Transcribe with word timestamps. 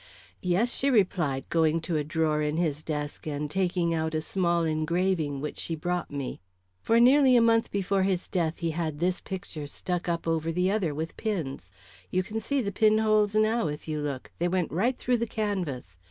"Yes," 0.41 0.73
she 0.73 0.89
replied, 0.89 1.47
going 1.49 1.79
to 1.81 1.95
a 1.95 2.03
drawer 2.03 2.41
in 2.41 2.57
his 2.57 2.81
desk 2.81 3.27
and 3.27 3.51
taking 3.51 3.93
out 3.93 4.15
a 4.15 4.21
small 4.21 4.63
engraving, 4.63 5.41
which 5.41 5.59
she 5.59 5.75
brought 5.75 6.09
me. 6.09 6.41
"For 6.81 6.99
nearly 6.99 7.35
a 7.35 7.39
month 7.41 7.69
before 7.69 8.01
his 8.01 8.27
death 8.27 8.57
he 8.57 8.71
had 8.71 8.97
this 8.97 9.21
picture 9.21 9.67
stuck 9.67 10.09
up 10.09 10.27
over 10.27 10.51
the 10.51 10.71
other 10.71 10.95
with 10.95 11.17
pins. 11.17 11.71
You 12.09 12.23
can 12.23 12.39
see 12.39 12.63
the 12.63 12.71
pin 12.71 12.97
holes 12.97 13.35
now, 13.35 13.67
if 13.67 13.87
you 13.87 14.01
look; 14.01 14.31
they 14.39 14.47
went 14.47 14.71
right 14.71 14.97
through 14.97 15.17
the 15.17 15.27
canvas. 15.27 15.99